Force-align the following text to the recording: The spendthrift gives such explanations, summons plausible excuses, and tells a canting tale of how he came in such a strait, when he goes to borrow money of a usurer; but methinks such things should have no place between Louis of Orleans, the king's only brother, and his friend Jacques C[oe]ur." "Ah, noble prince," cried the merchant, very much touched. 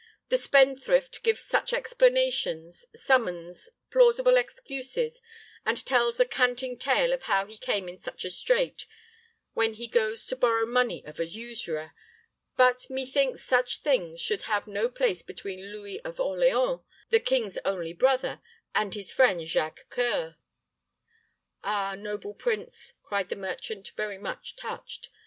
The 0.29 0.39
spendthrift 0.39 1.21
gives 1.21 1.41
such 1.41 1.73
explanations, 1.73 2.87
summons 2.95 3.69
plausible 3.91 4.35
excuses, 4.35 5.21
and 5.63 5.77
tells 5.85 6.19
a 6.19 6.25
canting 6.25 6.79
tale 6.79 7.13
of 7.13 7.21
how 7.29 7.45
he 7.45 7.55
came 7.55 7.87
in 7.87 7.99
such 7.99 8.25
a 8.25 8.31
strait, 8.31 8.87
when 9.53 9.75
he 9.75 9.87
goes 9.87 10.25
to 10.25 10.35
borrow 10.35 10.65
money 10.65 11.05
of 11.05 11.19
a 11.19 11.27
usurer; 11.27 11.91
but 12.57 12.87
methinks 12.89 13.43
such 13.45 13.81
things 13.83 14.19
should 14.19 14.41
have 14.49 14.65
no 14.65 14.89
place 14.89 15.21
between 15.21 15.71
Louis 15.71 15.99
of 15.99 16.19
Orleans, 16.19 16.79
the 17.11 17.19
king's 17.19 17.59
only 17.59 17.93
brother, 17.93 18.41
and 18.73 18.95
his 18.95 19.11
friend 19.11 19.45
Jacques 19.47 19.85
C[oe]ur." 19.91 20.35
"Ah, 21.63 21.93
noble 21.93 22.33
prince," 22.33 22.93
cried 23.03 23.29
the 23.29 23.35
merchant, 23.35 23.91
very 23.95 24.17
much 24.17 24.55
touched. 24.55 25.11